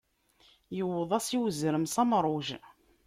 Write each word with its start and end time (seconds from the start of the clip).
Iwweḍ-as 0.81 1.27
i 1.37 1.39
uzrem 1.43 1.85
s 1.93 1.95
amruj. 2.01 2.47